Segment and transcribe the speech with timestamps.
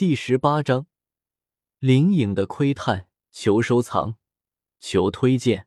[0.00, 0.86] 第十八章，
[1.78, 4.16] 灵影的窥探，求收藏，
[4.80, 5.66] 求推荐。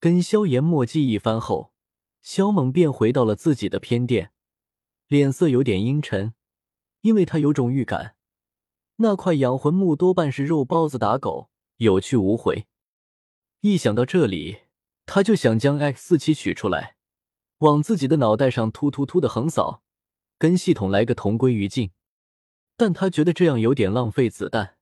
[0.00, 1.74] 跟萧炎墨迹一番后，
[2.22, 4.32] 萧猛便回到了自己的偏殿，
[5.08, 6.32] 脸色有点阴沉，
[7.02, 8.16] 因为他有种预感，
[8.96, 12.66] 那块养魂木多半是肉包子打狗，有去无回。
[13.60, 14.60] 一想到这里，
[15.04, 16.96] 他就想将 X 四七取出来，
[17.58, 19.82] 往自己的脑袋上突突突的横扫，
[20.38, 21.90] 跟系统来个同归于尽。
[22.76, 24.76] 但他觉得这样有点浪费子弹，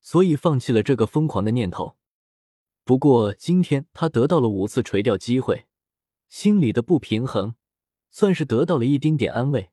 [0.00, 1.96] 所以放弃了这个疯狂的念头。
[2.84, 5.66] 不过今天他得到了五次垂钓机会，
[6.28, 7.54] 心里的不平衡
[8.10, 9.70] 算是得到了一丁点安慰。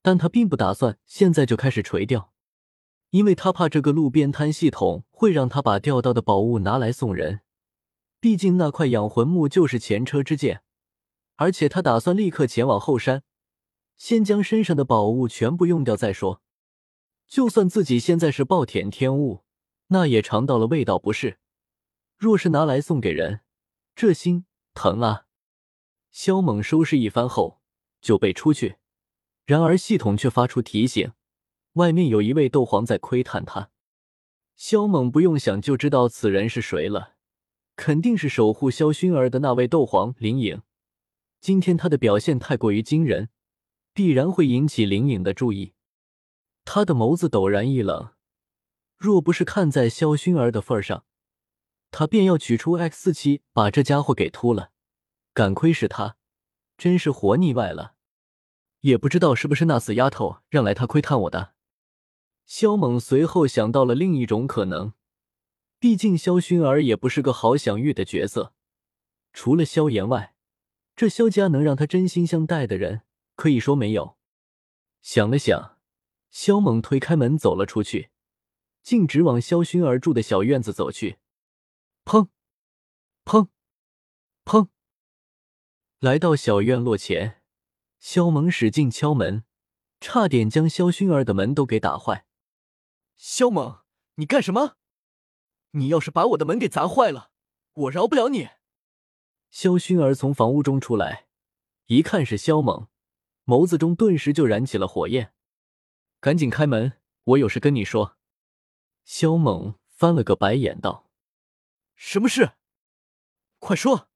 [0.00, 2.32] 但他并不打算现在就开始垂钓，
[3.10, 7.40] 因为他怕这个路边摊系统会让他把钓到的宝物拿来送人。
[8.20, 10.62] 毕竟那块养魂木就是前车之鉴，
[11.36, 13.22] 而且他打算立刻前往后山，
[13.96, 16.42] 先将身上的宝物全部用掉再说。
[17.28, 19.44] 就算自己现在是暴殄天物，
[19.88, 21.38] 那也尝到了味道，不是？
[22.16, 23.40] 若是拿来送给人，
[23.94, 25.26] 这心疼啊！
[26.10, 27.60] 萧猛收拾一番后，
[28.00, 28.76] 就被出去。
[29.44, 31.12] 然而系统却发出提醒，
[31.74, 33.70] 外面有一位斗皇在窥探他。
[34.56, 37.16] 萧猛不用想就知道此人是谁了，
[37.76, 40.62] 肯定是守护萧薰儿的那位斗皇林颖。
[41.40, 43.28] 今天他的表现太过于惊人，
[43.92, 45.74] 必然会引起林颖的注意。
[46.70, 48.10] 他的眸子陡然一冷，
[48.98, 51.06] 若不是看在萧薰儿的份上，
[51.90, 54.70] 他便要取出 X 四七把这家伙给秃了。
[55.32, 56.18] 敢窥视他，
[56.76, 57.94] 真是活腻歪了。
[58.80, 61.54] 也不知道是不是那死丫头让来他窥探我的。
[62.44, 64.92] 萧猛随后想到了另一种可能，
[65.78, 68.52] 毕竟萧薰儿也不是个好享誉的角色。
[69.32, 70.34] 除了萧炎外，
[70.94, 73.04] 这萧家能让他真心相待的人，
[73.36, 74.18] 可以说没有。
[75.00, 75.77] 想了想。
[76.30, 78.10] 萧猛推开门走了出去，
[78.82, 81.18] 径直往萧薰儿住的小院子走去。
[82.04, 82.28] 砰，
[83.24, 83.48] 砰，
[84.44, 84.68] 砰！
[85.98, 87.42] 来到小院落前，
[87.98, 89.44] 萧猛使劲敲门，
[90.00, 92.26] 差点将萧薰儿的门都给打坏。
[93.16, 93.80] 萧猛，
[94.14, 94.76] 你干什么？
[95.72, 97.30] 你要是把我的门给砸坏了，
[97.74, 98.48] 我饶不了你！
[99.50, 101.26] 萧薰儿从房屋中出来，
[101.86, 102.88] 一看是萧猛，
[103.44, 105.34] 眸子中顿时就燃起了火焰。
[106.20, 108.16] 赶紧开门，我有事跟你说。
[109.04, 111.08] 萧猛翻了个白眼道
[111.94, 112.54] ：“什么事？
[113.60, 114.08] 快说！”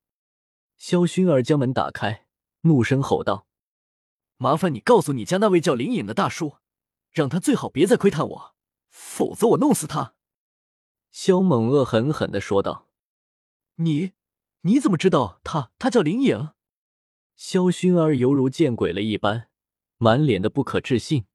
[0.76, 2.26] 萧薰儿将门打开，
[2.62, 3.46] 怒声吼道
[4.36, 6.56] ：“麻烦你告诉你家那位叫林隐的大叔，
[7.12, 8.54] 让他最好别再窥探我，
[8.90, 10.16] 否则我弄死他。”
[11.12, 12.88] 萧猛恶狠狠的说道
[13.76, 14.12] ：“你
[14.62, 16.48] 你怎么知道他他叫林隐？”
[17.36, 19.48] 萧薰儿犹如见鬼了一般，
[19.98, 21.26] 满脸的不可置信。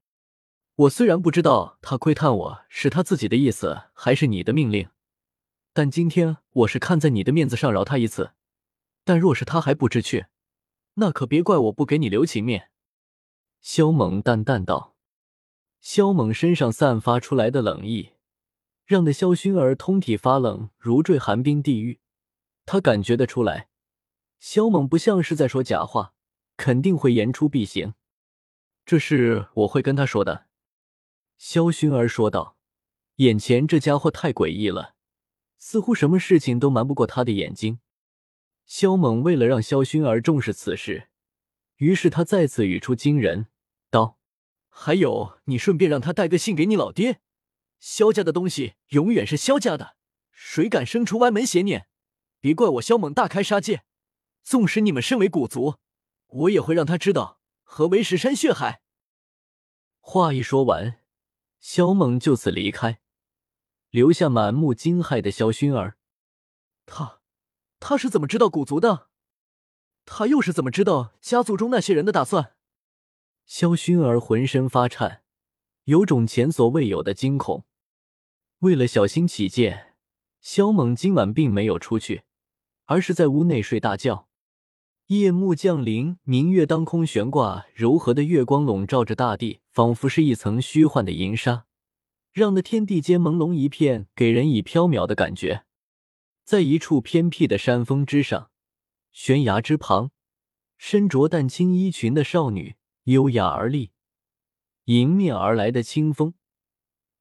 [0.78, 4.88] 我虽然不知道他窥探我是他自己的意思还是你的命令，
[5.72, 8.30] 但今天我是看在你的面子上饶他一次。
[9.02, 10.26] 但若是他还不知趣，
[10.94, 12.70] 那可别怪我不给你留情面。”
[13.60, 14.94] 萧猛淡淡道。
[15.80, 18.10] 萧猛身上散发出来的冷意，
[18.84, 21.98] 让的萧薰儿通体发冷，如坠寒冰地狱。
[22.66, 23.68] 他感觉得出来，
[24.38, 26.14] 萧猛不像是在说假话，
[26.56, 27.94] 肯定会言出必行。
[28.86, 30.46] 这事我会跟他说的。
[31.38, 32.56] 萧薰儿说道
[33.16, 34.96] ：“眼前这家伙太诡异了，
[35.56, 37.78] 似乎什么事情都瞒不过他的眼睛。”
[38.66, 41.08] 萧猛为了让萧薰儿重视此事，
[41.76, 43.46] 于是他再次语出惊人，
[43.88, 44.18] 道
[44.68, 47.20] ：“还有，你顺便让他带个信给你老爹。
[47.78, 49.96] 萧家的东西永远是萧家的，
[50.32, 51.86] 谁敢生出歪门邪念，
[52.40, 53.84] 别怪我萧猛大开杀戒。
[54.42, 55.76] 纵使你们身为古族，
[56.26, 58.82] 我也会让他知道何为石山血海。”
[60.02, 60.97] 话一说完。
[61.70, 63.02] 萧猛就此离开，
[63.90, 65.98] 留下满目惊骇的萧薰儿。
[66.86, 67.20] 他，
[67.78, 69.10] 他是怎么知道古族的？
[70.06, 72.56] 他又是怎么知道家族中那些人的打算？
[73.44, 75.22] 萧薰儿浑身发颤，
[75.84, 77.66] 有种前所未有的惊恐。
[78.60, 79.94] 为了小心起见，
[80.40, 82.22] 萧猛今晚并没有出去，
[82.86, 84.27] 而是在屋内睡大觉。
[85.08, 91.64] 夜幕降临，明月当空悬挂，柔和的月光笼罩着大地，仿佛是一层虚幻的银纱，
[92.30, 95.64] 让那天地间朦胧一片，给人以飘渺的感觉。
[96.44, 98.50] 在一处偏僻的山峰之上，
[99.10, 100.10] 悬崖之旁，
[100.76, 103.92] 身着淡青衣裙的少女优雅而立，
[104.84, 106.34] 迎面而来的清风，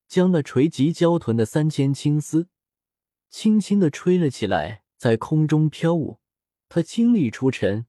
[0.09, 2.49] 将那垂及娇臀的三千青丝，
[3.29, 6.19] 轻轻的吹了起来，在空中飘舞。
[6.69, 7.85] 她清丽出尘，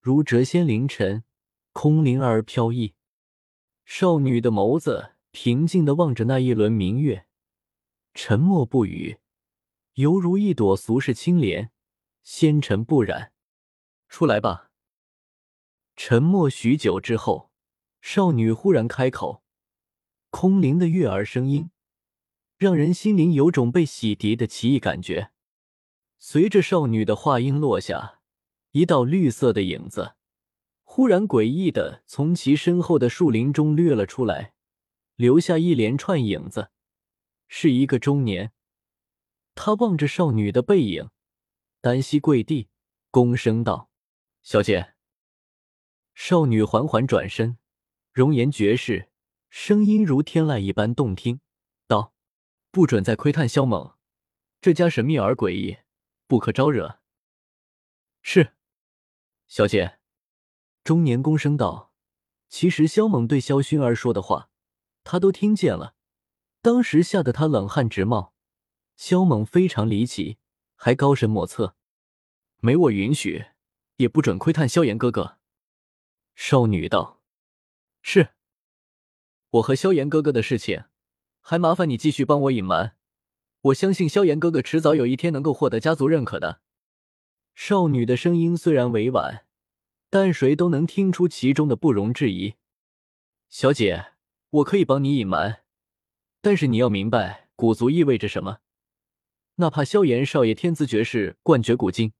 [0.00, 1.24] 如谪仙凌尘，
[1.72, 2.94] 空灵而飘逸。
[3.84, 7.26] 少女的眸子平静的望着那一轮明月，
[8.14, 9.18] 沉默不语，
[9.94, 11.70] 犹如一朵俗世清莲，
[12.22, 13.32] 纤尘不染。
[14.08, 14.70] 出来吧。
[15.96, 17.50] 沉默许久之后，
[18.00, 19.44] 少女忽然开口，
[20.30, 21.70] 空灵的悦耳声音，
[22.56, 25.30] 让人心灵有种被洗涤的奇异感觉。
[26.22, 28.20] 随着少女的话音落下，
[28.72, 30.16] 一道绿色的影子
[30.84, 34.52] 忽然诡异的从其身后的树林中掠了出来。
[35.16, 36.70] 留下一连串影子，
[37.48, 38.52] 是一个中年。
[39.54, 41.10] 他望着少女的背影，
[41.80, 42.68] 单膝跪地，
[43.10, 43.90] 躬声道
[44.42, 44.94] ：“小姐。”
[46.14, 47.56] 少女缓缓转身，
[48.12, 49.10] 容颜绝世，
[49.48, 51.40] 声音如天籁一般动听，
[51.86, 52.14] 道
[52.70, 53.94] ：“不准再窥探萧猛，
[54.60, 55.76] 这家神秘而诡异，
[56.30, 57.00] 不可招惹。”
[58.22, 58.52] 是，
[59.48, 59.98] 小姐。
[60.84, 61.92] 中年公声道
[62.48, 64.48] ：“其实萧猛对萧薰儿说的话。”
[65.02, 65.96] 他都听见了，
[66.62, 68.34] 当时吓得他冷汗直冒。
[68.94, 70.38] 萧猛非常离奇，
[70.76, 71.74] 还高深莫测，
[72.58, 73.46] 没我允许，
[73.96, 75.38] 也不准窥探萧炎哥哥。
[76.36, 77.20] 少女道
[78.02, 78.34] ：“是，
[79.48, 80.84] 我和萧炎哥哥的事情，
[81.40, 82.96] 还麻烦你继续帮我隐瞒。
[83.62, 86.60] 我相信萧炎哥哥迟早有一天能够获得家族认可的。”
[87.54, 89.44] 少女的声音虽然委婉，
[90.08, 92.54] 但谁都能听出其中的不容置疑。
[93.48, 94.12] 小姐。
[94.52, 95.62] 我可以帮你隐瞒，
[96.40, 98.58] 但是你要明白古族意味着什么。
[99.58, 102.12] 哪怕萧炎少爷天资绝世，冠绝古今，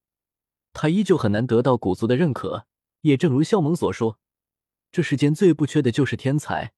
[0.73, 2.69] 他依旧很难得到古族的认可。
[3.01, 4.21] 也正如萧猛所说，
[4.93, 6.73] 这世间最不缺的就是天才，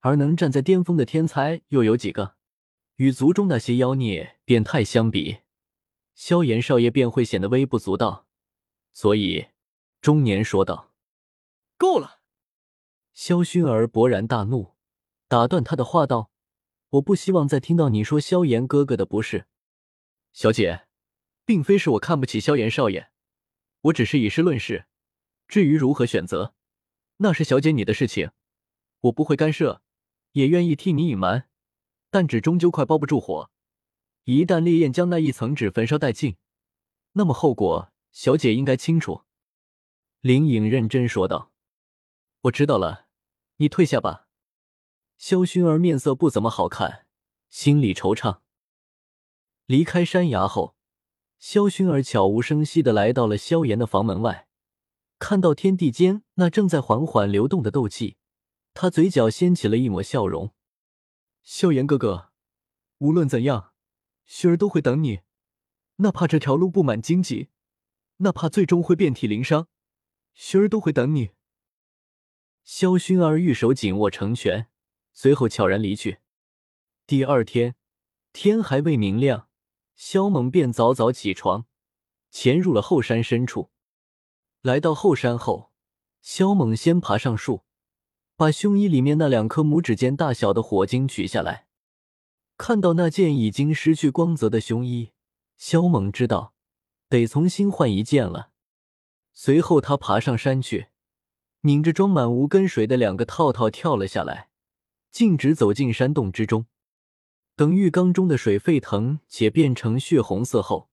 [0.00, 2.34] 而能站在巅峰的天才又有几个？
[3.00, 5.38] 与族中那些妖孽变态相比，
[6.14, 8.26] 萧炎少爷便会显得微不足道。
[8.92, 9.46] 所以，
[10.02, 10.92] 中年说道
[11.78, 12.20] ：“够了。”
[13.14, 14.74] 萧薰儿勃然大怒。
[15.28, 16.30] 打断他的话道
[16.90, 19.46] ：“我不希望再听到你说萧炎哥哥的不是，
[20.34, 20.86] 小姐，
[21.46, 23.08] 并非是我看不起萧炎少爷，
[23.80, 24.84] 我只是以事论事。
[25.48, 26.54] 至于如何选择，
[27.16, 28.32] 那是小姐你的事情，
[29.00, 29.80] 我不会干涉，
[30.32, 31.46] 也愿意替你隐瞒。
[32.10, 33.50] 但纸终究快包不住火，
[34.24, 36.36] 一旦烈焰将那一层纸焚烧殆尽，
[37.12, 39.22] 那么后果，小姐应该清楚。”
[40.20, 41.52] 林颖认真说道
[42.42, 43.06] ：“我知道了，
[43.56, 44.26] 你退下吧。”
[45.16, 47.06] 萧薰儿面色不怎么好看，
[47.48, 48.40] 心里惆怅。
[49.66, 50.74] 离开山崖后，
[51.38, 54.48] 萧薰儿悄无声息的来到了萧炎的房门外，
[55.18, 58.16] 看到天地间那正在缓缓流动的斗气，
[58.74, 60.52] 他嘴角掀起了一抹笑容。
[61.42, 62.30] 萧炎哥哥，
[62.98, 63.72] 无论怎样，
[64.26, 65.20] 薰儿都会等你，
[65.96, 67.48] 哪怕这条路布满荆棘，
[68.18, 69.68] 哪怕最终会遍体鳞伤，
[70.36, 71.30] 薰儿都会等你。
[72.62, 74.68] 萧薰儿玉手紧握成拳。
[75.12, 76.20] 随后悄然离去。
[77.04, 77.74] 第二天
[78.32, 79.48] 天还未明亮，
[79.96, 81.66] 萧猛便早早起床，
[82.30, 83.70] 潜入了后山深处。
[84.62, 85.72] 来到后山后，
[86.22, 87.64] 萧猛先爬上树，
[88.40, 91.66] 把胸衣里面那两颗拇指尖大小的火晶取下来。
[92.56, 95.10] 看到那件已经失去光泽的胸衣，
[95.58, 96.54] 萧猛知道
[97.10, 98.52] 得重新换一件了。
[99.34, 100.86] 随后他爬上山去，
[101.60, 104.48] 拧着装满无根水的两个套套跳了下来。
[105.10, 106.64] 径直走进山洞之中，
[107.54, 110.88] 等浴缸中的水沸腾且变成血红色后，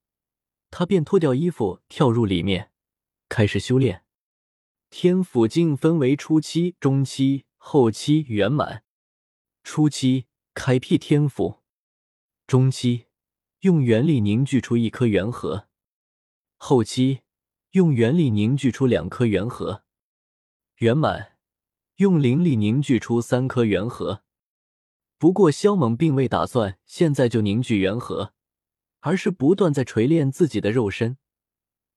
[0.69, 2.72] 他便脱掉衣服跳入里面，
[3.29, 4.03] 开始修炼。
[4.89, 8.84] 天府境分为初期、中期、后期圆满。
[9.63, 11.62] 初期开辟天府，
[12.48, 13.06] 中期
[13.60, 15.67] 用元力凝聚出一颗元核，
[16.56, 17.20] 后期
[17.72, 19.84] 用元力凝聚出两颗元核，
[20.77, 21.34] 圆满。
[21.98, 24.24] 用灵力凝聚出三颗元核，
[25.17, 28.36] 不过萧猛并未打算现在就凝聚元核，
[29.00, 31.17] 而是不断在锤炼自己的肉身，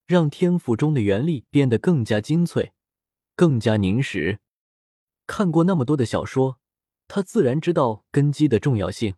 [0.07, 2.73] 让天赋中的元力变得更加精粹，
[3.41, 4.39] 更加凝实。
[5.27, 6.59] 看过那么多的小说，
[7.09, 9.15] 他自然知道根基的重要性。